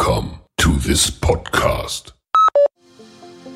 Welcome 0.00 0.38
to 0.58 0.78
this 0.78 1.10
podcast. 1.10 2.12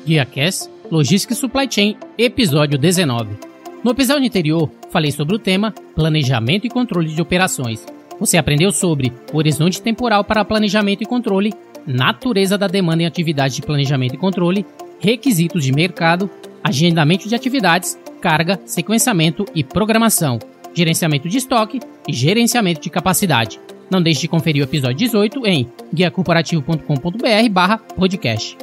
GuiaCast 0.05 0.69
Logística 0.91 1.31
e 1.31 1.37
Supply 1.37 1.67
Chain, 1.71 1.97
episódio 2.17 2.77
19. 2.77 3.37
No 3.81 3.91
episódio 3.91 4.25
anterior, 4.25 4.69
falei 4.91 5.11
sobre 5.11 5.35
o 5.35 5.39
tema 5.39 5.73
Planejamento 5.95 6.67
e 6.67 6.69
Controle 6.69 7.13
de 7.13 7.21
Operações. 7.21 7.85
Você 8.19 8.37
aprendeu 8.37 8.73
sobre 8.73 9.13
horizonte 9.31 9.81
temporal 9.81 10.25
para 10.25 10.43
planejamento 10.43 11.01
e 11.01 11.05
controle, 11.05 11.53
natureza 11.87 12.57
da 12.57 12.67
demanda 12.67 13.03
em 13.03 13.05
atividades 13.05 13.55
de 13.55 13.61
planejamento 13.61 14.15
e 14.15 14.17
controle, 14.17 14.65
requisitos 14.99 15.63
de 15.63 15.71
mercado, 15.71 16.29
agendamento 16.61 17.29
de 17.29 17.35
atividades, 17.35 17.97
carga, 18.19 18.59
sequenciamento 18.65 19.45
e 19.55 19.63
programação, 19.63 20.39
gerenciamento 20.73 21.29
de 21.29 21.37
estoque 21.37 21.79
e 22.05 22.11
gerenciamento 22.11 22.81
de 22.81 22.89
capacidade. 22.89 23.61
Não 23.89 24.01
deixe 24.01 24.21
de 24.21 24.27
conferir 24.27 24.61
o 24.61 24.65
episódio 24.65 24.97
18 24.97 25.47
em 25.47 25.67
guiacorporativo.com.br 25.93 27.49
barra 27.51 27.77
podcast. 27.77 28.57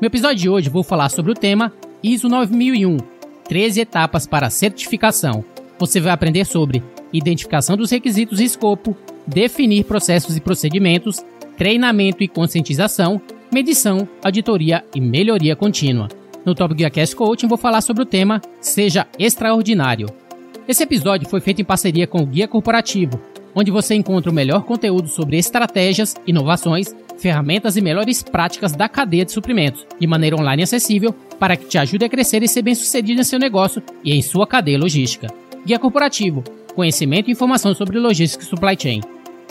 No 0.00 0.06
episódio 0.06 0.36
de 0.36 0.48
hoje 0.48 0.68
vou 0.68 0.82
falar 0.82 1.08
sobre 1.08 1.32
o 1.32 1.34
tema 1.34 1.72
ISO 2.02 2.28
9001, 2.28 2.96
13 3.48 3.80
etapas 3.80 4.26
para 4.26 4.50
certificação. 4.50 5.44
Você 5.78 6.00
vai 6.00 6.12
aprender 6.12 6.44
sobre 6.44 6.82
identificação 7.12 7.76
dos 7.76 7.90
requisitos 7.90 8.40
e 8.40 8.44
escopo, 8.44 8.96
definir 9.26 9.84
processos 9.84 10.36
e 10.36 10.40
procedimentos, 10.40 11.24
treinamento 11.56 12.22
e 12.22 12.28
conscientização, 12.28 13.20
medição, 13.52 14.08
auditoria 14.22 14.84
e 14.94 15.00
melhoria 15.00 15.56
contínua. 15.56 16.08
No 16.44 16.54
Top 16.54 16.74
Gear 16.76 16.90
Cast 16.90 17.14
Coaching 17.14 17.48
vou 17.48 17.58
falar 17.58 17.80
sobre 17.80 18.02
o 18.02 18.06
tema 18.06 18.40
Seja 18.60 19.06
Extraordinário. 19.18 20.08
Esse 20.66 20.82
episódio 20.82 21.28
foi 21.28 21.40
feito 21.40 21.62
em 21.62 21.64
parceria 21.64 22.06
com 22.06 22.18
o 22.18 22.26
Guia 22.26 22.46
Corporativo, 22.46 23.20
onde 23.54 23.70
você 23.70 23.94
encontra 23.94 24.30
o 24.30 24.34
melhor 24.34 24.64
conteúdo 24.64 25.08
sobre 25.08 25.38
estratégias, 25.38 26.14
inovações, 26.26 26.94
ferramentas 27.18 27.76
e 27.76 27.80
melhores 27.80 28.22
práticas 28.22 28.72
da 28.72 28.88
cadeia 28.88 29.24
de 29.24 29.32
suprimentos, 29.32 29.86
de 29.98 30.06
maneira 30.06 30.36
online 30.36 30.62
acessível, 30.62 31.12
para 31.38 31.56
que 31.56 31.66
te 31.66 31.78
ajude 31.78 32.04
a 32.04 32.08
crescer 32.08 32.42
e 32.42 32.48
ser 32.48 32.62
bem-sucedido 32.62 33.20
em 33.20 33.24
seu 33.24 33.38
negócio 33.38 33.82
e 34.04 34.14
em 34.14 34.22
sua 34.22 34.46
cadeia 34.46 34.78
logística. 34.78 35.26
Guia 35.64 35.78
Corporativo, 35.78 36.44
conhecimento 36.74 37.28
e 37.28 37.32
informação 37.32 37.74
sobre 37.74 37.98
logística 37.98 38.44
e 38.44 38.46
supply 38.46 38.76
chain. 38.78 39.00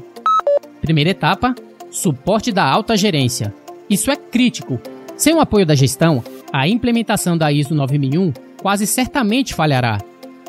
Primeira 0.82 1.12
etapa: 1.12 1.56
suporte 1.90 2.52
da 2.52 2.66
alta 2.66 2.98
gerência. 2.98 3.54
Isso 3.90 4.12
é 4.12 4.16
crítico. 4.16 4.80
Sem 5.16 5.36
o 5.36 5.40
apoio 5.40 5.66
da 5.66 5.76
gestão, 5.76 6.24
a 6.52 6.68
implementação 6.68 7.38
da 7.38 7.52
ISO 7.52 7.74
9001 7.74 8.34
quase 8.62 8.86
certamente 8.86 9.54
falhará. 9.54 10.00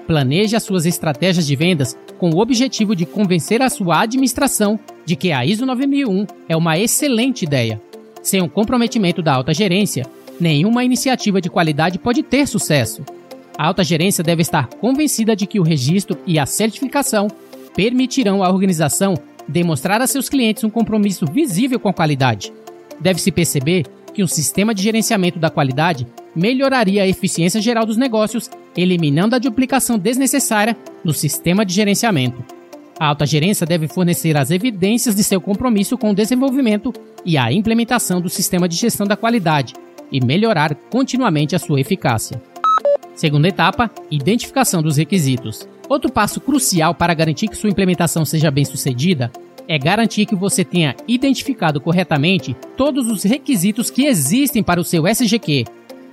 Planeje 0.06 0.56
as 0.56 0.62
suas 0.64 0.84
estratégias 0.84 1.46
de 1.46 1.54
vendas 1.54 1.96
com 2.18 2.30
o 2.30 2.40
objetivo 2.40 2.94
de 2.96 3.06
convencer 3.06 3.62
a 3.62 3.70
sua 3.70 4.00
administração 4.00 4.78
de 5.04 5.14
que 5.14 5.32
a 5.32 5.44
ISO 5.44 5.64
9001 5.64 6.26
é 6.48 6.56
uma 6.56 6.78
excelente 6.78 7.44
ideia. 7.44 7.80
Sem 8.22 8.40
o 8.40 8.44
um 8.44 8.48
comprometimento 8.48 9.22
da 9.22 9.34
alta 9.34 9.54
gerência, 9.54 10.04
nenhuma 10.40 10.84
iniciativa 10.84 11.40
de 11.40 11.48
qualidade 11.48 11.98
pode 11.98 12.22
ter 12.22 12.46
sucesso. 12.46 13.02
A 13.56 13.66
alta 13.66 13.84
gerência 13.84 14.24
deve 14.24 14.42
estar 14.42 14.66
convencida 14.66 15.36
de 15.36 15.46
que 15.46 15.60
o 15.60 15.62
registro 15.62 16.18
e 16.26 16.38
a 16.38 16.46
certificação 16.46 17.28
permitirão 17.74 18.42
à 18.42 18.50
organização 18.50 19.14
demonstrar 19.46 20.00
a 20.00 20.06
seus 20.06 20.28
clientes 20.28 20.64
um 20.64 20.70
compromisso 20.70 21.26
visível 21.26 21.78
com 21.78 21.88
a 21.88 21.92
qualidade. 21.92 22.52
Deve-se 23.00 23.32
perceber 23.32 23.84
que 24.12 24.22
um 24.22 24.26
sistema 24.26 24.74
de 24.74 24.82
gerenciamento 24.82 25.38
da 25.38 25.50
qualidade 25.50 26.06
melhoraria 26.34 27.02
a 27.02 27.08
eficiência 27.08 27.60
geral 27.60 27.84
dos 27.84 27.96
negócios, 27.96 28.50
eliminando 28.76 29.36
a 29.36 29.38
duplicação 29.38 29.98
desnecessária 29.98 30.76
no 31.04 31.12
sistema 31.12 31.64
de 31.64 31.74
gerenciamento. 31.74 32.42
A 32.98 33.06
alta 33.06 33.26
gerência 33.26 33.66
deve 33.66 33.88
fornecer 33.88 34.36
as 34.36 34.50
evidências 34.50 35.14
de 35.14 35.24
seu 35.24 35.40
compromisso 35.40 35.98
com 35.98 36.10
o 36.10 36.14
desenvolvimento 36.14 36.92
e 37.24 37.36
a 37.36 37.52
implementação 37.52 38.20
do 38.20 38.28
sistema 38.28 38.68
de 38.68 38.76
gestão 38.76 39.06
da 39.06 39.16
qualidade 39.16 39.74
e 40.10 40.24
melhorar 40.24 40.74
continuamente 40.90 41.56
a 41.56 41.58
sua 41.58 41.80
eficácia. 41.80 42.40
Segunda 43.14 43.48
etapa: 43.48 43.90
identificação 44.10 44.82
dos 44.82 44.96
requisitos. 44.96 45.68
Outro 45.88 46.12
passo 46.12 46.40
crucial 46.40 46.94
para 46.94 47.14
garantir 47.14 47.48
que 47.48 47.56
sua 47.56 47.70
implementação 47.70 48.24
seja 48.24 48.50
bem 48.50 48.64
sucedida 48.64 49.30
é 49.68 49.78
garantir 49.78 50.26
que 50.26 50.34
você 50.34 50.64
tenha 50.64 50.94
identificado 51.06 51.80
corretamente 51.80 52.56
todos 52.76 53.06
os 53.08 53.22
requisitos 53.22 53.90
que 53.90 54.06
existem 54.06 54.62
para 54.62 54.80
o 54.80 54.84
seu 54.84 55.06
SGQ. 55.06 55.64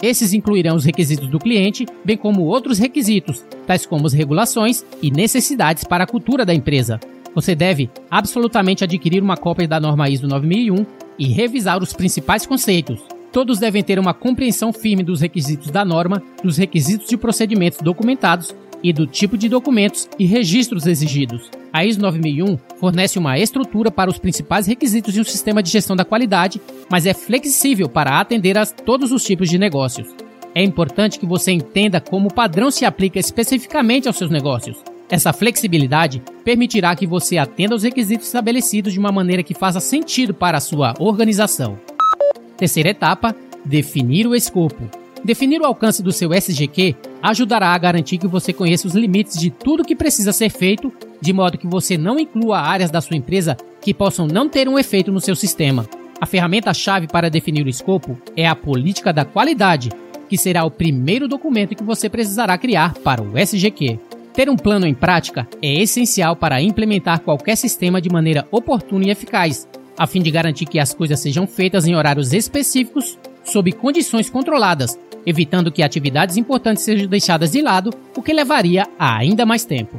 Esses 0.02 0.34
incluirão 0.34 0.76
os 0.76 0.86
requisitos 0.86 1.28
do 1.28 1.40
cliente, 1.40 1.86
bem 2.06 2.16
como 2.16 2.44
outros 2.44 2.78
requisitos, 2.78 3.44
tais 3.68 3.86
como 3.86 4.08
as 4.08 4.14
regulações 4.14 4.86
e 5.02 5.12
necessidades 5.12 5.84
para 5.84 6.06
a 6.06 6.08
cultura 6.08 6.46
da 6.46 6.54
empresa. 6.54 7.00
Você 7.36 7.54
deve 7.54 7.90
absolutamente 8.10 8.84
adquirir 8.84 9.22
uma 9.22 9.38
cópia 9.38 9.68
da 9.68 9.80
norma 9.80 10.10
ISO 10.10 10.28
9001 10.28 10.86
e 11.18 11.28
revisar 11.28 11.84
os 11.84 11.94
principais 11.94 12.46
conceitos. 12.46 13.00
Todos 13.32 13.60
devem 13.60 13.84
ter 13.84 14.00
uma 14.00 14.14
compreensão 14.14 14.74
firme 14.74 15.04
dos 15.04 15.22
requisitos 15.22 15.70
da 15.70 15.86
norma, 15.86 16.24
dos 16.44 16.58
requisitos 16.58 17.08
de 17.08 17.18
procedimentos 17.18 17.80
documentados 17.80 18.56
e 18.82 18.92
do 18.92 19.06
tipo 19.06 19.38
de 19.38 19.50
documentos 19.50 20.10
e 20.18 20.26
registros 20.26 20.88
exigidos. 20.88 21.52
A 21.72 21.86
ISO 21.86 22.02
9001 22.02 22.58
fornece 22.80 23.20
uma 23.20 23.38
estrutura 23.38 23.92
para 23.92 24.10
os 24.10 24.18
principais 24.18 24.66
requisitos 24.66 25.14
de 25.14 25.22
um 25.22 25.24
sistema 25.24 25.62
de 25.62 25.70
gestão 25.70 25.96
da 25.96 26.04
qualidade, 26.04 26.60
mas 26.90 27.06
é 27.06 27.14
flexível 27.14 27.88
para 27.88 28.20
atender 28.20 28.58
a 28.58 28.66
todos 28.66 29.12
os 29.12 29.24
tipos 29.24 29.50
de 29.50 29.60
negócios. 29.60 30.08
É 30.56 30.64
importante 30.64 31.20
que 31.20 31.28
você 31.28 31.52
entenda 31.52 32.02
como 32.02 32.28
o 32.28 32.34
padrão 32.34 32.72
se 32.72 32.86
aplica 32.86 33.20
especificamente 33.20 34.08
aos 34.08 34.18
seus 34.18 34.32
negócios. 34.32 34.78
Essa 35.10 35.32
flexibilidade 35.32 36.24
permitirá 36.44 36.96
que 36.96 37.06
você 37.06 37.38
atenda 37.38 37.76
aos 37.76 37.84
requisitos 37.84 38.28
estabelecidos 38.28 38.94
de 38.94 39.00
uma 39.00 39.12
maneira 39.12 39.44
que 39.44 39.54
faça 39.54 39.80
sentido 39.80 40.34
para 40.34 40.58
a 40.58 40.62
sua 40.62 40.96
organização. 41.00 41.80
Terceira 42.58 42.90
etapa: 42.90 43.36
definir 43.64 44.26
o 44.26 44.36
escopo. 44.36 44.90
Definir 45.24 45.62
o 45.62 45.66
alcance 45.66 46.02
do 46.02 46.12
seu 46.12 46.34
SGQ 46.34 46.96
ajudará 47.22 47.74
a 47.74 47.78
garantir 47.78 48.18
que 48.18 48.28
você 48.28 48.54
conheça 48.54 48.88
os 48.88 48.96
limites 48.96 49.38
de 49.38 49.50
tudo 49.50 49.84
que 49.84 49.96
precisa 49.96 50.32
ser 50.32 50.50
feito, 50.50 50.94
de 51.22 51.34
modo 51.34 51.58
que 51.58 51.68
você 51.68 51.98
não 51.98 52.20
inclua 52.20 52.60
áreas 52.60 52.92
da 52.92 53.02
sua 53.02 53.18
empresa 53.18 53.58
que 53.82 53.94
possam 53.94 54.28
não 54.28 54.48
ter 54.48 54.68
um 54.68 54.78
efeito 54.78 55.12
no 55.12 55.22
seu 55.22 55.36
sistema. 55.36 55.88
A 56.22 56.26
ferramenta-chave 56.26 57.08
para 57.08 57.30
definir 57.30 57.66
o 57.66 57.70
escopo 57.70 58.18
é 58.36 58.48
a 58.48 58.56
política 58.56 59.14
da 59.14 59.24
qualidade, 59.24 59.90
que 60.28 60.38
será 60.38 60.64
o 60.66 60.72
primeiro 60.72 61.28
documento 61.28 61.76
que 61.76 61.84
você 61.84 62.10
precisará 62.10 62.58
criar 62.58 62.94
para 62.96 63.22
o 63.22 63.38
SGQ. 63.38 64.00
Ter 64.34 64.50
um 64.50 64.56
plano 64.56 64.86
em 64.86 64.94
prática 64.94 65.48
é 65.62 65.82
essencial 65.82 66.36
para 66.36 66.62
implementar 66.62 67.22
qualquer 67.22 67.56
sistema 67.56 68.02
de 68.02 68.10
maneira 68.10 68.48
oportuna 68.52 69.06
e 69.06 69.10
eficaz, 69.10 69.68
a 69.98 70.06
fim 70.06 70.22
de 70.22 70.32
garantir 70.32 70.66
que 70.66 70.80
as 70.80 70.94
coisas 70.94 71.20
sejam 71.20 71.48
feitas 71.48 71.88
em 71.88 71.96
horários 71.96 72.32
específicos, 72.32 73.18
sob 73.44 73.72
condições 73.72 74.30
controladas, 74.30 74.98
evitando 75.26 75.72
que 75.72 75.84
atividades 75.84 76.38
importantes 76.38 76.84
sejam 76.84 77.08
deixadas 77.08 77.52
de 77.52 77.62
lado, 77.62 77.92
o 78.16 78.22
que 78.22 78.32
levaria 78.32 78.88
a 78.98 79.18
ainda 79.18 79.46
mais 79.46 79.66
tempo. 79.66 79.98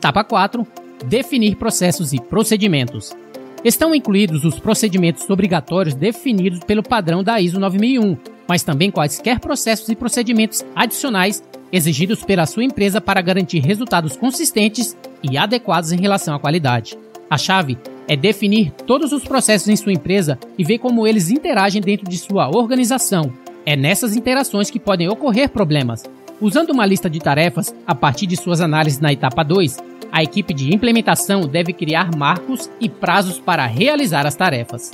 Etapa 0.00 0.24
4: 0.24 0.66
Definir 1.04 1.56
processos 1.56 2.14
e 2.14 2.18
procedimentos. 2.18 3.14
Estão 3.62 3.94
incluídos 3.94 4.46
os 4.46 4.58
procedimentos 4.58 5.28
obrigatórios 5.28 5.94
definidos 5.94 6.60
pelo 6.60 6.82
padrão 6.82 7.22
da 7.22 7.38
ISO 7.38 7.60
9001, 7.60 8.16
mas 8.48 8.62
também 8.62 8.90
quaisquer 8.90 9.38
processos 9.38 9.90
e 9.90 9.94
procedimentos 9.94 10.64
adicionais 10.74 11.44
exigidos 11.70 12.24
pela 12.24 12.46
sua 12.46 12.64
empresa 12.64 12.98
para 12.98 13.20
garantir 13.20 13.58
resultados 13.58 14.16
consistentes 14.16 14.96
e 15.22 15.36
adequados 15.36 15.92
em 15.92 16.00
relação 16.00 16.34
à 16.34 16.40
qualidade. 16.40 16.96
A 17.28 17.36
chave 17.36 17.76
é 18.08 18.16
definir 18.16 18.70
todos 18.86 19.12
os 19.12 19.22
processos 19.22 19.68
em 19.68 19.76
sua 19.76 19.92
empresa 19.92 20.38
e 20.56 20.64
ver 20.64 20.78
como 20.78 21.06
eles 21.06 21.30
interagem 21.30 21.82
dentro 21.82 22.08
de 22.08 22.16
sua 22.16 22.48
organização. 22.48 23.30
É 23.66 23.76
nessas 23.76 24.16
interações 24.16 24.70
que 24.70 24.80
podem 24.80 25.10
ocorrer 25.10 25.50
problemas. 25.50 26.02
Usando 26.40 26.70
uma 26.70 26.86
lista 26.86 27.10
de 27.10 27.18
tarefas 27.18 27.74
a 27.86 27.94
partir 27.94 28.26
de 28.26 28.34
suas 28.34 28.62
análises 28.62 28.98
na 28.98 29.12
etapa 29.12 29.42
2, 29.42 29.89
a 30.12 30.22
equipe 30.22 30.52
de 30.52 30.74
implementação 30.74 31.42
deve 31.42 31.72
criar 31.72 32.14
marcos 32.16 32.70
e 32.80 32.88
prazos 32.88 33.38
para 33.38 33.66
realizar 33.66 34.26
as 34.26 34.34
tarefas. 34.34 34.90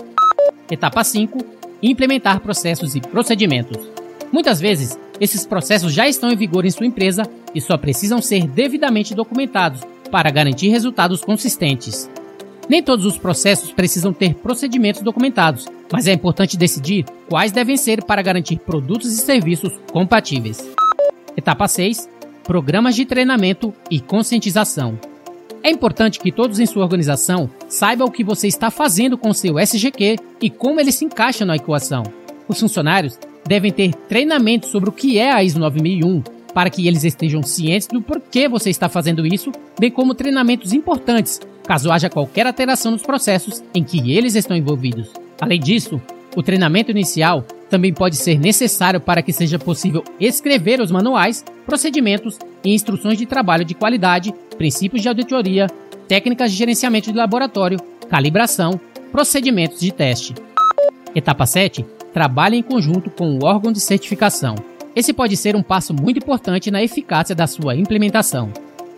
Etapa 0.70 1.02
5: 1.02 1.38
Implementar 1.82 2.40
processos 2.40 2.94
e 2.94 3.00
procedimentos. 3.00 3.78
Muitas 4.32 4.60
vezes, 4.60 4.98
esses 5.20 5.46
processos 5.46 5.92
já 5.92 6.08
estão 6.08 6.30
em 6.30 6.36
vigor 6.36 6.64
em 6.64 6.70
sua 6.70 6.86
empresa 6.86 7.22
e 7.54 7.60
só 7.60 7.76
precisam 7.76 8.20
ser 8.20 8.46
devidamente 8.46 9.14
documentados 9.14 9.80
para 10.10 10.30
garantir 10.30 10.68
resultados 10.68 11.22
consistentes. 11.22 12.10
Nem 12.69 12.82
todos 12.82 13.06
os 13.06 13.16
processos 13.16 13.70
precisam 13.70 14.12
ter 14.12 14.34
procedimentos 14.34 15.00
documentados, 15.00 15.66
mas 15.90 16.08
é 16.08 16.12
importante 16.12 16.56
decidir 16.56 17.04
quais 17.28 17.52
devem 17.52 17.76
ser 17.76 18.04
para 18.04 18.22
garantir 18.22 18.58
produtos 18.58 19.12
e 19.12 19.19
serviços 19.19 19.72
compatíveis. 19.92 20.58
Etapa 21.36 21.69
6: 21.69 22.08
Programas 22.46 22.94
de 22.94 23.04
treinamento 23.04 23.75
e 23.90 24.00
conscientização. 24.00 24.98
É 25.62 25.70
importante 25.70 26.20
que 26.20 26.31
todos 26.31 26.60
em 26.60 26.66
sua 26.66 26.84
organização 26.84 27.50
saibam 27.69 28.06
o 28.06 28.10
que 28.10 28.22
você 28.22 28.46
está 28.46 28.70
fazendo 28.70 29.19
com 29.19 29.32
seu 29.32 29.58
SGQ 29.58 30.16
e 30.40 30.48
como 30.48 30.81
ele 30.81 30.93
se 30.93 31.04
encaixa 31.04 31.44
na 31.44 31.56
equação. 31.56 32.04
Os 32.46 32.60
funcionários 32.60 33.19
devem 33.46 33.72
ter 33.72 33.93
treinamento 33.93 34.69
sobre 34.69 34.88
o 34.88 34.93
que 34.93 35.19
é 35.19 35.32
a 35.32 35.43
ISO 35.43 35.58
9001 35.58 36.22
para 36.54 36.70
que 36.70 36.87
eles 36.87 37.04
estejam 37.04 37.43
cientes 37.43 37.88
do 37.88 38.00
porquê 38.00 38.48
você 38.48 38.70
está 38.70 38.88
fazendo 38.88 39.26
isso, 39.26 39.50
bem 39.78 39.90
como 39.90 40.14
treinamentos 40.14 40.72
importantes 40.72 41.40
caso 41.66 41.90
haja 41.90 42.08
qualquer 42.08 42.46
alteração 42.46 42.93
nos 42.93 43.02
processos 43.02 43.62
em 43.75 43.82
que 43.82 44.12
eles 44.12 44.37
estão 44.37 44.56
envolvidos. 44.56 45.10
Além 45.40 45.58
disso, 45.58 46.00
o 46.36 46.42
treinamento 46.42 46.90
inicial 46.90 47.42
também 47.70 47.92
pode 47.92 48.14
ser 48.14 48.38
necessário 48.38 49.00
para 49.00 49.22
que 49.22 49.32
seja 49.32 49.58
possível 49.58 50.04
escrever 50.20 50.80
os 50.80 50.90
manuais, 50.90 51.42
procedimentos 51.64 52.38
e 52.62 52.74
instruções 52.74 53.16
de 53.18 53.24
trabalho 53.24 53.64
de 53.64 53.74
qualidade, 53.74 54.34
princípios 54.56 55.02
de 55.02 55.08
auditoria, 55.08 55.66
técnicas 56.06 56.52
de 56.52 56.58
gerenciamento 56.58 57.10
de 57.10 57.16
laboratório, 57.16 57.80
calibração, 58.08 58.78
procedimentos 59.10 59.80
de 59.80 59.90
teste. 59.90 60.34
Etapa 61.14 61.46
7. 61.46 61.84
Trabalhe 62.12 62.58
em 62.58 62.62
conjunto 62.62 63.10
com 63.10 63.36
o 63.36 63.44
órgão 63.44 63.72
de 63.72 63.80
certificação. 63.80 64.54
Esse 64.94 65.12
pode 65.12 65.36
ser 65.36 65.56
um 65.56 65.62
passo 65.62 65.94
muito 65.94 66.18
importante 66.18 66.70
na 66.70 66.82
eficácia 66.82 67.34
da 67.34 67.46
sua 67.46 67.74
implementação. 67.74 68.52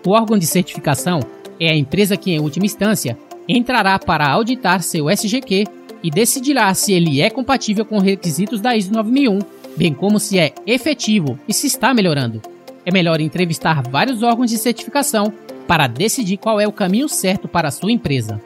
O 0.05 0.11
órgão 0.11 0.37
de 0.37 0.47
certificação 0.47 1.21
é 1.61 1.71
a 1.71 1.77
empresa 1.77 2.17
que, 2.17 2.33
em 2.33 2.41
última 2.41 2.67
instância, 2.67 3.17
entrará 3.49 3.99
para 3.99 4.29
auditar 4.29 4.83
seu 4.83 5.09
SGQ 5.09 5.78
e 6.03 6.11
decidirá 6.11 6.73
se 6.75 6.93
ele 6.93 7.21
é 7.21 7.31
compatível 7.31 7.85
com 7.85 7.99
os 7.99 8.03
requisitos 8.03 8.61
da 8.61 8.77
ISO 8.77 8.93
9001, 8.93 9.39
bem 9.77 9.93
como 9.93 10.19
se 10.19 10.39
é 10.39 10.53
efetivo 10.67 11.39
e 11.49 11.55
se 11.55 11.67
está 11.67 11.93
melhorando. 11.93 12.41
É 12.85 12.93
melhor 12.93 13.21
entrevistar 13.21 13.83
vários 13.83 14.23
órgãos 14.23 14.51
de 14.51 14.59
certificação 14.59 15.33
para 15.67 15.87
decidir 15.87 16.39
qual 16.39 16.59
é 16.59 16.67
o 16.67 16.73
caminho 16.73 17.09
certo 17.09 17.47
para 17.47 17.69
a 17.69 17.71
sua 17.71 17.93
empresa. 17.93 18.41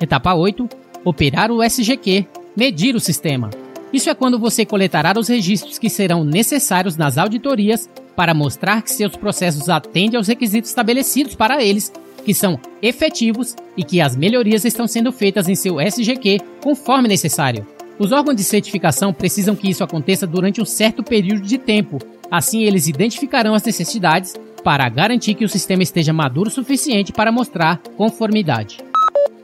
Etapa 0.00 0.34
8: 0.34 0.68
Operar 1.04 1.50
o 1.50 1.62
SGQ, 1.62 2.26
medir 2.56 2.94
o 2.94 3.00
sistema. 3.00 3.50
Isso 3.92 4.10
é 4.10 4.14
quando 4.14 4.38
você 4.38 4.64
coletará 4.64 5.12
os 5.18 5.28
registros 5.28 5.78
que 5.78 5.88
serão 5.88 6.22
necessários 6.24 6.96
nas 6.96 7.18
auditorias 7.18 7.88
para 8.14 8.34
mostrar 8.34 8.82
que 8.82 8.90
seus 8.90 9.16
processos 9.16 9.68
atendem 9.68 10.16
aos 10.16 10.28
requisitos 10.28 10.70
estabelecidos 10.70 11.34
para 11.34 11.62
eles 11.62 11.92
que 12.26 12.34
são 12.34 12.58
efetivos 12.82 13.54
e 13.76 13.84
que 13.84 14.00
as 14.00 14.16
melhorias 14.16 14.64
estão 14.64 14.88
sendo 14.88 15.12
feitas 15.12 15.48
em 15.48 15.54
seu 15.54 15.80
SGQ 15.80 16.40
conforme 16.60 17.06
necessário. 17.06 17.64
Os 18.00 18.10
órgãos 18.10 18.34
de 18.34 18.42
certificação 18.42 19.12
precisam 19.12 19.54
que 19.54 19.70
isso 19.70 19.84
aconteça 19.84 20.26
durante 20.26 20.60
um 20.60 20.64
certo 20.64 21.04
período 21.04 21.42
de 21.42 21.56
tempo, 21.56 21.98
assim 22.28 22.64
eles 22.64 22.88
identificarão 22.88 23.54
as 23.54 23.62
necessidades 23.62 24.34
para 24.64 24.88
garantir 24.88 25.34
que 25.34 25.44
o 25.44 25.48
sistema 25.48 25.84
esteja 25.84 26.12
maduro 26.12 26.48
o 26.48 26.52
suficiente 26.52 27.12
para 27.12 27.30
mostrar 27.30 27.78
conformidade. 27.96 28.78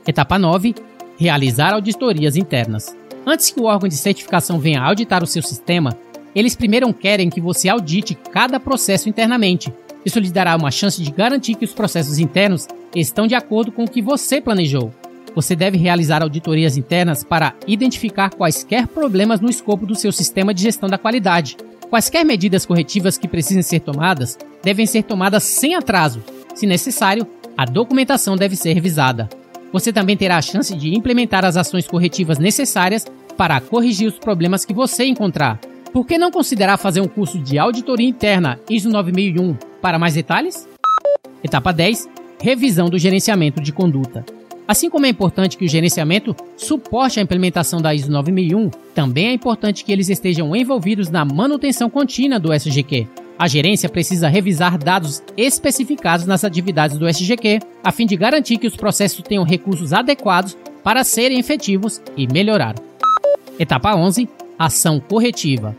Etapa 0.05 0.37
9: 0.37 0.75
Realizar 1.17 1.73
auditorias 1.73 2.35
internas. 2.35 2.93
Antes 3.25 3.49
que 3.49 3.61
o 3.61 3.63
órgão 3.63 3.87
de 3.87 3.95
certificação 3.95 4.59
venha 4.59 4.81
auditar 4.81 5.23
o 5.23 5.27
seu 5.27 5.41
sistema, 5.41 5.97
eles 6.35 6.53
primeiro 6.53 6.93
querem 6.93 7.29
que 7.29 7.39
você 7.39 7.69
audite 7.69 8.13
cada 8.13 8.59
processo 8.59 9.07
internamente, 9.07 9.73
isso 10.05 10.19
lhe 10.19 10.31
dará 10.31 10.55
uma 10.55 10.71
chance 10.71 11.01
de 11.01 11.11
garantir 11.11 11.55
que 11.55 11.65
os 11.65 11.73
processos 11.73 12.19
internos 12.19 12.67
estão 12.95 13.25
de 13.25 13.35
acordo 13.35 13.71
com 13.71 13.83
o 13.83 13.89
que 13.89 14.01
você 14.01 14.41
planejou. 14.41 14.93
Você 15.35 15.55
deve 15.55 15.77
realizar 15.77 16.21
auditorias 16.21 16.77
internas 16.77 17.23
para 17.23 17.55
identificar 17.65 18.29
quaisquer 18.29 18.87
problemas 18.87 19.39
no 19.39 19.49
escopo 19.49 19.85
do 19.85 19.95
seu 19.95 20.11
sistema 20.11 20.53
de 20.53 20.61
gestão 20.61 20.87
da 20.87 20.97
qualidade. 20.97 21.57
Quaisquer 21.89 22.23
medidas 22.23 22.65
corretivas 22.65 23.17
que 23.17 23.27
precisem 23.27 23.63
ser 23.63 23.79
tomadas 23.79 24.37
devem 24.63 24.85
ser 24.85 25.03
tomadas 25.03 25.43
sem 25.43 25.75
atraso. 25.75 26.23
Se 26.53 26.67
necessário, 26.67 27.25
a 27.57 27.65
documentação 27.65 28.35
deve 28.35 28.55
ser 28.55 28.73
revisada. 28.73 29.29
Você 29.71 29.91
também 29.91 30.15
terá 30.15 30.37
a 30.37 30.41
chance 30.41 30.75
de 30.75 30.95
implementar 30.95 31.43
as 31.45 31.57
ações 31.57 31.87
corretivas 31.87 32.37
necessárias 32.37 33.05
para 33.35 33.59
corrigir 33.59 34.07
os 34.07 34.19
problemas 34.19 34.65
que 34.65 34.73
você 34.73 35.05
encontrar. 35.05 35.59
Por 35.91 36.05
que 36.05 36.17
não 36.17 36.29
considerar 36.29 36.77
fazer 36.77 37.01
um 37.01 37.07
curso 37.07 37.39
de 37.39 37.57
auditoria 37.57 38.07
interna 38.07 38.59
ISO 38.69 38.89
9001 38.89 39.72
para 39.83 39.99
mais 39.99 40.13
detalhes? 40.13 40.65
Etapa 41.43 41.73
10 41.73 42.07
Revisão 42.41 42.89
do 42.89 42.97
gerenciamento 42.97 43.61
de 43.61 43.73
conduta. 43.73 44.25
Assim 44.65 44.89
como 44.89 45.05
é 45.05 45.09
importante 45.09 45.57
que 45.57 45.65
o 45.65 45.69
gerenciamento 45.69 46.33
suporte 46.55 47.19
a 47.19 47.23
implementação 47.23 47.81
da 47.81 47.93
ISO 47.93 48.09
9001, 48.09 48.69
também 48.95 49.27
é 49.27 49.33
importante 49.33 49.83
que 49.83 49.91
eles 49.91 50.09
estejam 50.09 50.55
envolvidos 50.55 51.09
na 51.09 51.25
manutenção 51.25 51.89
contínua 51.89 52.39
do 52.39 52.53
SGQ. 52.53 53.07
A 53.37 53.47
gerência 53.47 53.89
precisa 53.89 54.29
revisar 54.29 54.77
dados 54.77 55.21
especificados 55.35 56.25
nas 56.25 56.43
atividades 56.43 56.97
do 56.97 57.07
SGQ, 57.07 57.59
a 57.83 57.91
fim 57.91 58.05
de 58.05 58.15
garantir 58.15 58.57
que 58.57 58.67
os 58.67 58.75
processos 58.75 59.23
tenham 59.23 59.43
recursos 59.43 59.91
adequados 59.91 60.57
para 60.81 61.03
serem 61.03 61.39
efetivos 61.39 62.01
e 62.15 62.25
melhorar. 62.27 62.75
Etapa 63.59 63.95
11 63.95 64.29
ação 64.57 64.99
corretiva. 64.99 65.75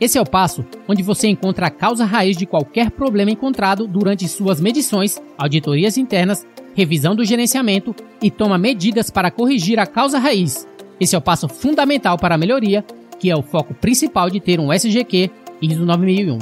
Esse 0.00 0.16
é 0.16 0.20
o 0.20 0.26
passo 0.26 0.64
onde 0.86 1.02
você 1.02 1.26
encontra 1.26 1.66
a 1.66 1.70
causa 1.70 2.04
raiz 2.04 2.36
de 2.36 2.46
qualquer 2.46 2.90
problema 2.90 3.30
encontrado 3.30 3.86
durante 3.86 4.28
suas 4.28 4.60
medições, 4.60 5.20
auditorias 5.36 5.98
internas, 5.98 6.46
revisão 6.74 7.16
do 7.16 7.24
gerenciamento 7.24 7.94
e 8.22 8.30
toma 8.30 8.56
medidas 8.56 9.10
para 9.10 9.30
corrigir 9.30 9.80
a 9.80 9.86
causa 9.86 10.18
raiz. 10.18 10.66
Esse 11.00 11.16
é 11.16 11.18
o 11.18 11.22
passo 11.22 11.48
fundamental 11.48 12.16
para 12.16 12.36
a 12.36 12.38
melhoria, 12.38 12.84
que 13.18 13.30
é 13.30 13.36
o 13.36 13.42
foco 13.42 13.74
principal 13.74 14.30
de 14.30 14.38
ter 14.38 14.60
um 14.60 14.72
SGQ 14.72 15.30
ISO 15.60 15.84
9001. 15.84 16.38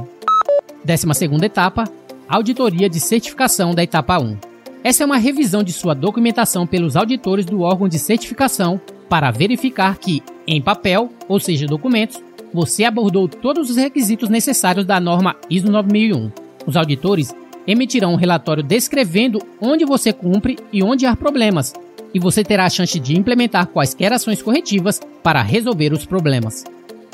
12 0.84 1.44
etapa, 1.44 1.84
auditoria 2.28 2.88
de 2.88 3.00
certificação 3.00 3.74
da 3.74 3.82
etapa 3.82 4.18
1. 4.18 4.36
Essa 4.84 5.02
é 5.02 5.06
uma 5.06 5.16
revisão 5.16 5.62
de 5.62 5.72
sua 5.72 5.94
documentação 5.94 6.66
pelos 6.66 6.94
auditores 6.94 7.46
do 7.46 7.62
órgão 7.62 7.88
de 7.88 7.98
certificação 7.98 8.80
para 9.08 9.30
verificar 9.30 9.98
que, 9.98 10.22
em 10.46 10.60
papel, 10.60 11.10
ou 11.28 11.40
seja, 11.40 11.66
documentos, 11.66 12.22
você 12.56 12.84
abordou 12.84 13.28
todos 13.28 13.68
os 13.68 13.76
requisitos 13.76 14.30
necessários 14.30 14.86
da 14.86 14.98
norma 14.98 15.36
ISO 15.50 15.70
9001. 15.70 16.32
Os 16.66 16.74
auditores 16.74 17.34
emitirão 17.66 18.14
um 18.14 18.16
relatório 18.16 18.62
descrevendo 18.62 19.38
onde 19.60 19.84
você 19.84 20.10
cumpre 20.10 20.56
e 20.72 20.82
onde 20.82 21.04
há 21.04 21.14
problemas, 21.14 21.74
e 22.14 22.18
você 22.18 22.42
terá 22.42 22.64
a 22.64 22.70
chance 22.70 22.98
de 22.98 23.14
implementar 23.14 23.66
quaisquer 23.66 24.10
ações 24.10 24.40
corretivas 24.40 24.98
para 25.22 25.42
resolver 25.42 25.92
os 25.92 26.06
problemas. 26.06 26.64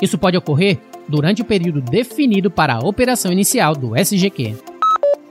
Isso 0.01 0.17
pode 0.17 0.37
ocorrer 0.37 0.79
durante 1.09 1.41
o 1.41 1.45
período 1.45 1.81
definido 1.81 2.49
para 2.49 2.75
a 2.75 2.79
operação 2.79 3.29
inicial 3.29 3.75
do 3.75 3.97
SGQ. 3.97 4.55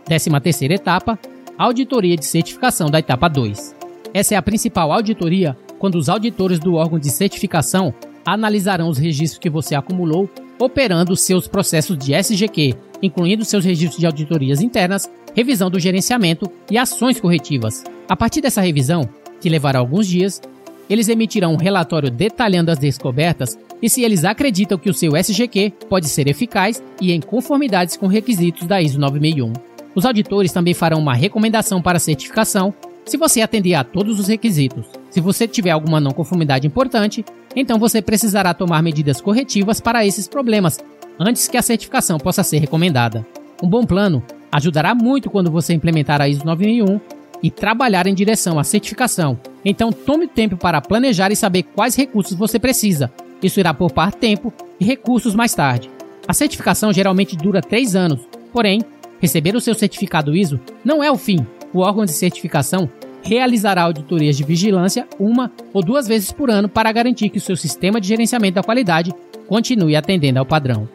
13 0.04 0.66
etapa, 0.74 1.18
auditoria 1.56 2.18
de 2.18 2.26
certificação 2.26 2.90
da 2.90 2.98
etapa 2.98 3.28
2. 3.28 3.74
Essa 4.12 4.34
é 4.34 4.36
a 4.36 4.42
principal 4.42 4.92
auditoria 4.92 5.56
quando 5.78 5.94
os 5.94 6.10
auditores 6.10 6.58
do 6.58 6.74
órgão 6.74 6.98
de 6.98 7.08
certificação 7.08 7.94
analisarão 8.24 8.88
os 8.88 8.98
registros 8.98 9.38
que 9.38 9.50
você 9.50 9.74
acumulou 9.74 10.28
operando 10.58 11.16
seus 11.16 11.48
processos 11.48 11.98
de 11.98 12.14
SGQ, 12.14 12.74
incluindo 13.02 13.44
seus 13.44 13.64
registros 13.64 13.98
de 13.98 14.06
auditorias 14.06 14.60
internas, 14.60 15.10
revisão 15.34 15.68
do 15.70 15.80
gerenciamento 15.80 16.50
e 16.70 16.78
ações 16.78 17.18
corretivas. 17.20 17.82
A 18.08 18.14
partir 18.14 18.40
dessa 18.40 18.60
revisão, 18.60 19.08
que 19.40 19.48
levará 19.48 19.80
alguns 19.80 20.06
dias, 20.06 20.40
eles 20.88 21.08
emitirão 21.08 21.54
um 21.54 21.56
relatório 21.56 22.10
detalhando 22.10 22.70
as 22.70 22.78
descobertas 22.78 23.58
e 23.80 23.88
se 23.88 24.02
eles 24.02 24.24
acreditam 24.24 24.78
que 24.78 24.90
o 24.90 24.94
seu 24.94 25.16
SGQ 25.16 25.72
pode 25.88 26.08
ser 26.08 26.28
eficaz 26.28 26.82
e 27.00 27.12
em 27.12 27.20
conformidades 27.20 27.96
com 27.96 28.06
requisitos 28.06 28.66
da 28.66 28.80
ISO 28.80 29.00
9001. 29.00 29.52
Os 29.94 30.06
auditores 30.06 30.52
também 30.52 30.74
farão 30.74 30.98
uma 30.98 31.14
recomendação 31.14 31.82
para 31.82 31.98
certificação 31.98 32.72
se 33.04 33.16
você 33.16 33.40
atender 33.40 33.74
a 33.74 33.82
todos 33.82 34.20
os 34.20 34.28
requisitos. 34.28 35.01
Se 35.12 35.20
você 35.20 35.46
tiver 35.46 35.70
alguma 35.70 36.00
não 36.00 36.10
conformidade 36.10 36.66
importante, 36.66 37.22
então 37.54 37.78
você 37.78 38.00
precisará 38.00 38.54
tomar 38.54 38.82
medidas 38.82 39.20
corretivas 39.20 39.78
para 39.78 40.06
esses 40.06 40.26
problemas 40.26 40.80
antes 41.20 41.48
que 41.48 41.58
a 41.58 41.62
certificação 41.62 42.16
possa 42.16 42.42
ser 42.42 42.56
recomendada. 42.60 43.26
Um 43.62 43.68
bom 43.68 43.84
plano 43.84 44.22
ajudará 44.50 44.94
muito 44.94 45.28
quando 45.28 45.50
você 45.50 45.74
implementar 45.74 46.22
a 46.22 46.28
ISO 46.30 46.46
9001 46.46 46.98
e 47.42 47.50
trabalhar 47.50 48.06
em 48.06 48.14
direção 48.14 48.58
à 48.58 48.64
certificação. 48.64 49.38
Então 49.62 49.92
tome 49.92 50.26
tempo 50.26 50.56
para 50.56 50.80
planejar 50.80 51.30
e 51.30 51.36
saber 51.36 51.64
quais 51.64 51.94
recursos 51.94 52.34
você 52.34 52.58
precisa. 52.58 53.12
Isso 53.42 53.60
irá 53.60 53.74
poupar 53.74 54.14
tempo 54.14 54.50
e 54.80 54.84
recursos 54.86 55.34
mais 55.34 55.54
tarde. 55.54 55.90
A 56.26 56.32
certificação 56.32 56.90
geralmente 56.90 57.36
dura 57.36 57.60
3 57.60 57.94
anos, 57.94 58.22
porém, 58.50 58.80
receber 59.20 59.54
o 59.54 59.60
seu 59.60 59.74
certificado 59.74 60.34
ISO 60.34 60.58
não 60.82 61.04
é 61.04 61.10
o 61.10 61.18
fim. 61.18 61.46
O 61.70 61.80
órgão 61.80 62.06
de 62.06 62.12
certificação 62.12 62.88
realizará 63.22 63.82
auditorias 63.82 64.36
de 64.36 64.44
vigilância 64.44 65.06
uma 65.18 65.50
ou 65.72 65.82
duas 65.82 66.06
vezes 66.06 66.32
por 66.32 66.50
ano 66.50 66.68
para 66.68 66.92
garantir 66.92 67.28
que 67.28 67.38
o 67.38 67.40
seu 67.40 67.56
sistema 67.56 68.00
de 68.00 68.08
gerenciamento 68.08 68.56
da 68.56 68.62
qualidade 68.62 69.12
continue 69.46 69.96
atendendo 69.96 70.38
ao 70.38 70.46
padrão. 70.46 70.88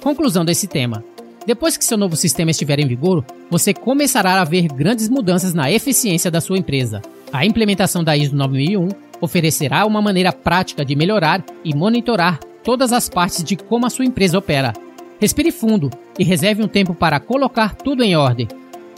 Conclusão 0.00 0.44
desse 0.44 0.66
tema. 0.66 1.02
Depois 1.46 1.76
que 1.76 1.84
seu 1.84 1.96
novo 1.96 2.16
sistema 2.16 2.50
estiver 2.50 2.80
em 2.80 2.86
vigor, 2.86 3.24
você 3.50 3.72
começará 3.72 4.40
a 4.40 4.44
ver 4.44 4.66
grandes 4.66 5.08
mudanças 5.08 5.54
na 5.54 5.70
eficiência 5.70 6.30
da 6.30 6.40
sua 6.40 6.58
empresa. 6.58 7.00
A 7.32 7.46
implementação 7.46 8.02
da 8.02 8.16
ISO 8.16 8.34
9001 8.34 8.88
oferecerá 9.20 9.86
uma 9.86 10.02
maneira 10.02 10.32
prática 10.32 10.84
de 10.84 10.96
melhorar 10.96 11.44
e 11.64 11.74
monitorar 11.74 12.40
todas 12.62 12.92
as 12.92 13.08
partes 13.08 13.44
de 13.44 13.56
como 13.56 13.86
a 13.86 13.90
sua 13.90 14.04
empresa 14.04 14.38
opera. 14.38 14.72
Respire 15.20 15.52
fundo 15.52 15.88
e 16.18 16.24
reserve 16.24 16.62
um 16.62 16.68
tempo 16.68 16.94
para 16.94 17.20
colocar 17.20 17.74
tudo 17.74 18.02
em 18.02 18.16
ordem 18.16 18.48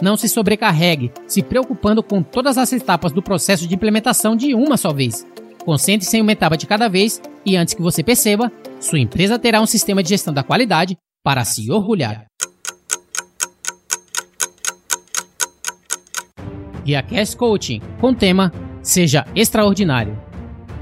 não 0.02 0.16
se 0.16 0.28
sobrecarregue, 0.28 1.12
se 1.26 1.42
preocupando 1.42 2.02
com 2.02 2.22
todas 2.22 2.56
as 2.56 2.72
etapas 2.72 3.12
do 3.12 3.22
processo 3.22 3.66
de 3.66 3.74
implementação 3.74 4.36
de 4.36 4.54
uma 4.54 4.76
só 4.76 4.92
vez. 4.92 5.26
Concentre-se 5.64 6.16
em 6.16 6.22
uma 6.22 6.32
etapa 6.32 6.56
de 6.56 6.66
cada 6.66 6.88
vez 6.88 7.20
e 7.44 7.56
antes 7.56 7.74
que 7.74 7.82
você 7.82 8.02
perceba, 8.02 8.50
sua 8.80 8.98
empresa 8.98 9.38
terá 9.38 9.60
um 9.60 9.66
sistema 9.66 10.02
de 10.02 10.08
gestão 10.08 10.32
da 10.32 10.42
qualidade 10.42 10.96
para 11.22 11.44
se 11.44 11.70
orgulhar. 11.70 12.26
GuiaCast 16.84 17.36
Coaching 17.36 17.82
com 18.00 18.14
tema 18.14 18.52
Seja 18.82 19.26
Extraordinário. 19.34 20.18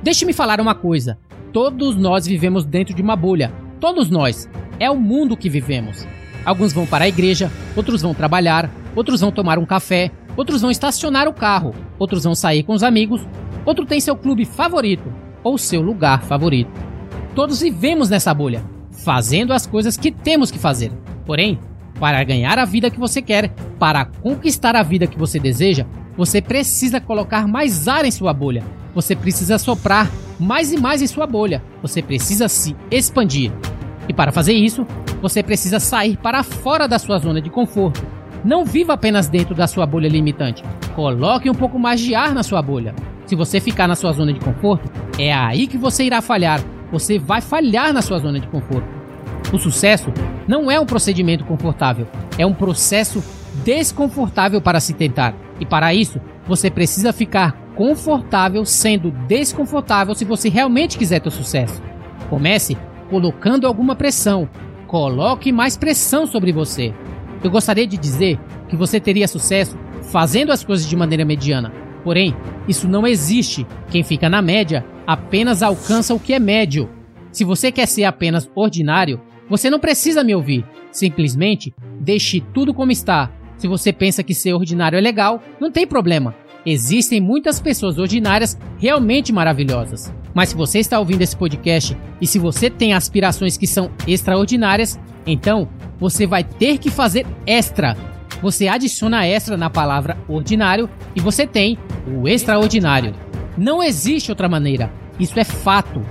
Deixe-me 0.02 0.32
falar 0.32 0.60
uma 0.60 0.74
coisa: 0.74 1.18
todos 1.52 1.96
nós 1.96 2.26
vivemos 2.26 2.64
dentro 2.64 2.94
de 2.94 3.02
uma 3.02 3.16
bolha. 3.16 3.52
Todos 3.80 4.08
nós. 4.08 4.48
É 4.78 4.90
o 4.90 4.96
mundo 4.96 5.36
que 5.36 5.48
vivemos. 5.48 6.06
Alguns 6.44 6.72
vão 6.72 6.86
para 6.86 7.06
a 7.06 7.08
igreja, 7.08 7.50
outros 7.74 8.02
vão 8.02 8.14
trabalhar, 8.14 8.70
outros 8.96 9.20
vão 9.20 9.30
tomar 9.30 9.58
um 9.58 9.66
café, 9.66 10.10
outros 10.36 10.62
vão 10.62 10.70
estacionar 10.70 11.28
o 11.28 11.34
carro, 11.34 11.74
outros 11.98 12.24
vão 12.24 12.34
sair 12.34 12.62
com 12.62 12.72
os 12.72 12.82
amigos, 12.82 13.20
outro 13.64 13.84
tem 13.84 14.00
seu 14.00 14.16
clube 14.16 14.46
favorito 14.46 15.12
ou 15.44 15.58
seu 15.58 15.82
lugar 15.82 16.22
favorito. 16.22 16.70
Todos 17.34 17.60
vivemos 17.60 18.08
nessa 18.08 18.32
bolha, 18.32 18.64
fazendo 18.90 19.52
as 19.52 19.66
coisas 19.66 19.96
que 19.96 20.10
temos 20.10 20.50
que 20.50 20.58
fazer. 20.58 20.90
Porém, 21.26 21.60
para 22.00 22.24
ganhar 22.24 22.58
a 22.58 22.64
vida 22.64 22.90
que 22.90 22.98
você 22.98 23.20
quer, 23.20 23.50
para 23.78 24.06
conquistar 24.06 24.74
a 24.74 24.82
vida 24.82 25.06
que 25.06 25.18
você 25.18 25.38
deseja, 25.38 25.86
você 26.16 26.40
precisa 26.40 26.98
colocar 26.98 27.46
mais 27.46 27.86
ar 27.86 28.06
em 28.06 28.10
sua 28.10 28.32
bolha. 28.32 28.64
Você 28.94 29.14
precisa 29.14 29.58
soprar 29.58 30.10
mais 30.40 30.72
e 30.72 30.78
mais 30.78 31.02
em 31.02 31.06
sua 31.06 31.26
bolha. 31.26 31.62
Você 31.82 32.00
precisa 32.00 32.48
se 32.48 32.74
expandir. 32.90 33.52
E 34.08 34.14
para 34.14 34.32
fazer 34.32 34.54
isso, 34.54 34.86
você 35.20 35.42
precisa 35.42 35.78
sair 35.78 36.16
para 36.16 36.42
fora 36.42 36.88
da 36.88 36.98
sua 36.98 37.18
zona 37.18 37.42
de 37.42 37.50
conforto 37.50 38.15
não 38.46 38.64
viva 38.64 38.92
apenas 38.92 39.28
dentro 39.28 39.56
da 39.56 39.66
sua 39.66 39.84
bolha 39.84 40.08
limitante. 40.08 40.62
Coloque 40.94 41.50
um 41.50 41.54
pouco 41.54 41.80
mais 41.80 42.00
de 42.00 42.14
ar 42.14 42.32
na 42.32 42.44
sua 42.44 42.62
bolha. 42.62 42.94
Se 43.26 43.34
você 43.34 43.58
ficar 43.58 43.88
na 43.88 43.96
sua 43.96 44.12
zona 44.12 44.32
de 44.32 44.38
conforto, 44.38 44.88
é 45.18 45.34
aí 45.34 45.66
que 45.66 45.76
você 45.76 46.04
irá 46.04 46.22
falhar. 46.22 46.62
Você 46.92 47.18
vai 47.18 47.40
falhar 47.40 47.92
na 47.92 48.00
sua 48.00 48.20
zona 48.20 48.38
de 48.38 48.46
conforto. 48.46 48.86
O 49.52 49.58
sucesso 49.58 50.12
não 50.46 50.70
é 50.70 50.78
um 50.78 50.86
procedimento 50.86 51.44
confortável, 51.44 52.06
é 52.38 52.46
um 52.46 52.54
processo 52.54 53.22
desconfortável 53.64 54.60
para 54.60 54.78
se 54.78 54.94
tentar. 54.94 55.34
E 55.58 55.66
para 55.66 55.92
isso, 55.92 56.20
você 56.46 56.70
precisa 56.70 57.12
ficar 57.12 57.52
confortável 57.74 58.64
sendo 58.64 59.10
desconfortável 59.26 60.14
se 60.14 60.24
você 60.24 60.48
realmente 60.48 60.96
quiser 60.96 61.20
ter 61.20 61.30
sucesso. 61.30 61.82
Comece 62.30 62.78
colocando 63.10 63.66
alguma 63.66 63.96
pressão. 63.96 64.48
Coloque 64.86 65.50
mais 65.50 65.76
pressão 65.76 66.28
sobre 66.28 66.52
você. 66.52 66.94
Eu 67.46 67.50
gostaria 67.52 67.86
de 67.86 67.96
dizer 67.96 68.40
que 68.68 68.74
você 68.74 68.98
teria 68.98 69.28
sucesso 69.28 69.78
fazendo 70.10 70.50
as 70.50 70.64
coisas 70.64 70.84
de 70.84 70.96
maneira 70.96 71.24
mediana. 71.24 71.72
Porém, 72.02 72.34
isso 72.66 72.88
não 72.88 73.06
existe. 73.06 73.64
Quem 73.88 74.02
fica 74.02 74.28
na 74.28 74.42
média 74.42 74.84
apenas 75.06 75.62
alcança 75.62 76.12
o 76.12 76.18
que 76.18 76.32
é 76.32 76.40
médio. 76.40 76.90
Se 77.30 77.44
você 77.44 77.70
quer 77.70 77.86
ser 77.86 78.02
apenas 78.02 78.50
ordinário, 78.52 79.20
você 79.48 79.70
não 79.70 79.78
precisa 79.78 80.24
me 80.24 80.34
ouvir. 80.34 80.66
Simplesmente 80.90 81.72
deixe 82.00 82.40
tudo 82.40 82.74
como 82.74 82.90
está. 82.90 83.30
Se 83.58 83.68
você 83.68 83.92
pensa 83.92 84.24
que 84.24 84.34
ser 84.34 84.52
ordinário 84.52 84.98
é 84.98 85.00
legal, 85.00 85.40
não 85.60 85.70
tem 85.70 85.86
problema. 85.86 86.34
Existem 86.66 87.20
muitas 87.20 87.60
pessoas 87.60 87.96
ordinárias 87.96 88.58
realmente 88.76 89.32
maravilhosas. 89.32 90.12
Mas 90.36 90.50
se 90.50 90.54
você 90.54 90.80
está 90.80 90.98
ouvindo 90.98 91.22
esse 91.22 91.34
podcast 91.34 91.96
e 92.20 92.26
se 92.26 92.38
você 92.38 92.68
tem 92.68 92.92
aspirações 92.92 93.56
que 93.56 93.66
são 93.66 93.90
extraordinárias, 94.06 95.00
então 95.26 95.66
você 95.98 96.26
vai 96.26 96.44
ter 96.44 96.76
que 96.76 96.90
fazer 96.90 97.26
extra. 97.46 97.96
Você 98.42 98.68
adiciona 98.68 99.26
extra 99.26 99.56
na 99.56 99.70
palavra 99.70 100.18
ordinário 100.28 100.90
e 101.14 101.20
você 101.22 101.46
tem 101.46 101.78
o 102.06 102.28
extraordinário. 102.28 103.14
Não 103.56 103.82
existe 103.82 104.30
outra 104.30 104.46
maneira. 104.46 104.92
Isso 105.18 105.40
é 105.40 105.44
fato. 105.44 106.04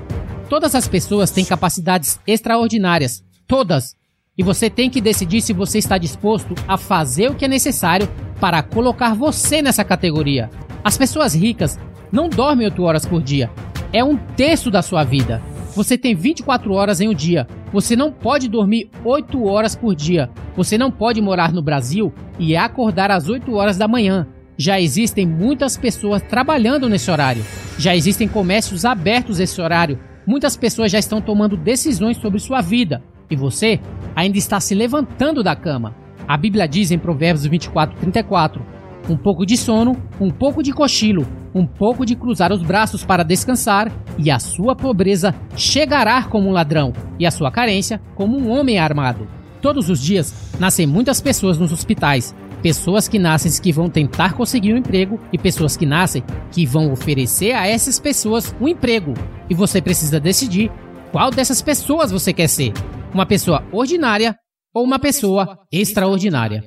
Todas 0.50 0.74
as 0.74 0.88
pessoas 0.88 1.30
têm 1.30 1.46
capacidades 1.46 2.20
extraordinárias. 2.26 3.24
Todas. 3.46 3.96
E 4.36 4.42
você 4.42 4.72
tem 4.72 4.90
que 4.90 5.02
decidir 5.02 5.42
se 5.42 5.54
você 5.54 5.78
está 5.78 6.00
disposto 6.00 6.56
a 6.68 6.78
fazer 6.78 7.30
o 7.30 7.36
que 7.36 7.46
é 7.46 7.48
necessário 7.48 8.10
para 8.42 8.64
colocar 8.64 9.14
você 9.14 9.62
nessa 9.62 9.84
categoria. 9.84 10.50
As 10.84 10.98
pessoas 10.98 11.36
ricas 11.36 11.78
não 12.12 12.28
dormem 12.28 12.66
8 12.66 12.82
horas 12.82 13.06
por 13.06 13.22
dia. 13.22 13.52
É 13.96 14.04
um 14.04 14.18
terço 14.18 14.70
da 14.70 14.82
sua 14.82 15.06
vida. 15.06 15.42
Você 15.74 15.98
tem 15.98 16.14
24 16.14 16.74
horas 16.74 17.00
em 17.00 17.08
um 17.08 17.14
dia. 17.14 17.48
Você 17.72 17.96
não 17.96 18.12
pode 18.12 18.50
dormir 18.50 18.90
8 19.06 19.46
horas 19.46 19.74
por 19.74 19.96
dia. 19.96 20.30
Você 20.54 20.78
não 20.78 20.92
pode 20.92 21.22
morar 21.22 21.54
no 21.54 21.62
Brasil 21.62 22.14
e 22.38 22.58
acordar 22.58 23.10
às 23.10 23.30
8 23.30 23.54
horas 23.54 23.78
da 23.78 23.88
manhã. 23.88 24.28
Já 24.58 24.82
existem 24.82 25.26
muitas 25.26 25.78
pessoas 25.78 26.22
trabalhando 26.22 26.90
nesse 26.90 27.10
horário. 27.10 27.46
Já 27.80 27.96
existem 27.96 28.28
comércios 28.28 28.84
abertos 28.84 29.40
nesse 29.40 29.62
horário. 29.62 29.98
Muitas 30.28 30.58
pessoas 30.58 30.92
já 30.92 31.00
estão 31.00 31.22
tomando 31.22 31.56
decisões 31.56 32.18
sobre 32.18 32.42
sua 32.42 32.60
vida. 32.60 33.02
E 33.32 33.36
você 33.38 33.80
ainda 34.14 34.38
está 34.38 34.60
se 34.60 34.76
levantando 34.76 35.42
da 35.42 35.56
cama. 35.56 35.96
A 36.28 36.36
Bíblia 36.36 36.68
diz 36.68 36.92
em 36.92 37.00
Provérbios 37.00 37.46
24, 37.46 37.98
34: 37.98 38.62
um 39.10 39.18
pouco 39.18 39.46
de 39.46 39.58
sono, 39.58 39.96
um 40.20 40.30
pouco 40.30 40.64
de 40.64 40.72
cochilo, 40.72 41.28
um 41.54 41.66
pouco 41.66 42.06
de 42.06 42.16
cruzar 42.16 42.52
os 42.52 42.62
braços 42.62 43.04
para 43.04 43.24
descansar, 43.24 43.92
e 44.18 44.32
a 44.32 44.40
sua 44.40 44.76
pobreza 44.76 45.34
chegará 45.56 46.24
como 46.24 46.50
um 46.50 46.52
ladrão, 46.52 46.92
e 47.20 47.26
a 47.26 47.32
sua 47.32 47.52
carência 47.52 48.02
como 48.16 48.38
um 48.38 48.50
homem 48.50 48.78
armado. 48.78 49.28
Todos 49.62 49.90
os 49.90 50.02
dias 50.02 50.34
nascem 50.60 50.86
muitas 50.86 51.22
pessoas 51.22 51.58
nos 51.58 51.72
hospitais, 51.72 52.36
pessoas 52.62 53.08
que 53.08 53.20
nascem 53.20 53.52
que 53.62 53.72
vão 53.72 53.90
tentar 53.90 54.34
conseguir 54.34 54.74
um 54.74 54.78
emprego 54.78 55.20
e 55.32 55.38
pessoas 55.38 55.78
que 55.78 55.86
nascem 55.86 56.24
que 56.52 56.66
vão 56.66 56.92
oferecer 56.92 57.52
a 57.54 57.68
essas 57.68 58.00
pessoas 58.00 58.56
um 58.60 58.68
emprego. 58.68 59.14
E 59.50 59.54
você 59.54 59.82
precisa 59.82 60.20
decidir 60.20 60.72
qual 61.12 61.30
dessas 61.30 61.62
pessoas 61.62 62.12
você 62.12 62.34
quer 62.34 62.48
ser: 62.48 62.74
uma 63.14 63.26
pessoa 63.26 63.64
ordinária 63.72 64.36
ou 64.74 64.84
uma 64.84 65.00
pessoa 65.00 65.60
extraordinária. 65.72 66.66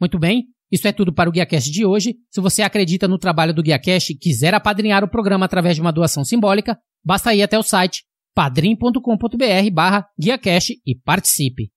Muito 0.00 0.18
bem, 0.18 0.44
isso 0.70 0.86
é 0.86 0.92
tudo 0.92 1.12
para 1.12 1.28
o 1.28 1.32
GuiaCast 1.32 1.70
de 1.70 1.84
hoje. 1.84 2.16
Se 2.30 2.40
você 2.40 2.62
acredita 2.62 3.08
no 3.08 3.18
trabalho 3.18 3.54
do 3.54 3.62
GuiaCast 3.62 4.12
e 4.12 4.18
quiser 4.18 4.54
apadrinhar 4.54 5.02
o 5.02 5.08
programa 5.08 5.46
através 5.46 5.74
de 5.74 5.80
uma 5.80 5.92
doação 5.92 6.24
simbólica, 6.24 6.78
basta 7.04 7.34
ir 7.34 7.42
até 7.42 7.58
o 7.58 7.62
site 7.62 8.04
padrim.com.br 8.34 9.70
barra 9.72 10.06
GuiaCast 10.18 10.74
e 10.86 10.94
participe. 10.94 11.70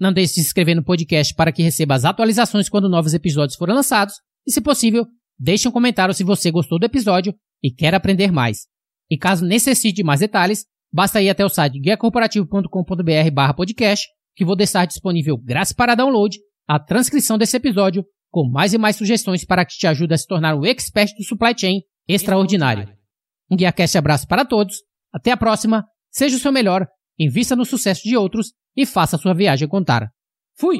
Não 0.00 0.12
deixe 0.12 0.34
de 0.34 0.40
se 0.40 0.46
inscrever 0.46 0.76
no 0.76 0.84
podcast 0.84 1.34
para 1.34 1.52
que 1.52 1.62
receba 1.62 1.94
as 1.94 2.04
atualizações 2.04 2.68
quando 2.68 2.88
novos 2.88 3.14
episódios 3.14 3.56
forem 3.56 3.74
lançados 3.74 4.14
e, 4.46 4.52
se 4.52 4.60
possível, 4.60 5.06
deixe 5.38 5.68
um 5.68 5.72
comentário 5.72 6.14
se 6.14 6.24
você 6.24 6.50
gostou 6.50 6.78
do 6.78 6.86
episódio 6.86 7.34
e 7.62 7.70
quer 7.70 7.94
aprender 7.94 8.32
mais. 8.32 8.66
E 9.10 9.16
caso 9.16 9.44
necessite 9.44 9.96
de 9.96 10.04
mais 10.04 10.20
detalhes, 10.20 10.64
Basta 10.92 11.20
ir 11.20 11.28
até 11.28 11.44
o 11.44 11.48
site 11.48 11.78
guiacorporativo.com.br 11.78 13.54
podcast, 13.54 14.06
que 14.34 14.44
vou 14.44 14.56
deixar 14.56 14.86
disponível 14.86 15.36
grátis 15.36 15.72
para 15.72 15.94
download 15.94 16.38
a 16.66 16.78
transcrição 16.78 17.36
desse 17.36 17.56
episódio, 17.56 18.04
com 18.30 18.48
mais 18.48 18.72
e 18.72 18.78
mais 18.78 18.96
sugestões 18.96 19.44
para 19.44 19.64
que 19.64 19.76
te 19.76 19.86
ajude 19.86 20.14
a 20.14 20.18
se 20.18 20.26
tornar 20.26 20.54
um 20.54 20.64
expert 20.64 21.14
do 21.16 21.24
supply 21.24 21.54
chain 21.56 21.80
extraordinário. 22.06 22.88
Um 23.50 23.56
GuiaCast 23.56 23.98
abraço 23.98 24.26
para 24.26 24.44
todos, 24.44 24.76
até 25.12 25.30
a 25.30 25.36
próxima, 25.36 25.84
seja 26.10 26.36
o 26.36 26.40
seu 26.40 26.52
melhor, 26.52 26.86
invista 27.18 27.56
no 27.56 27.64
sucesso 27.64 28.02
de 28.02 28.16
outros 28.16 28.52
e 28.76 28.86
faça 28.86 29.16
a 29.16 29.18
sua 29.18 29.34
viagem 29.34 29.66
contar. 29.66 30.10
Fui! 30.56 30.78